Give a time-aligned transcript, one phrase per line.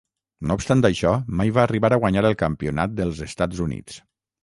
[0.51, 1.11] No obstant això,
[1.43, 4.05] mai va arribar a guanyar el Campionat dels Estats Units.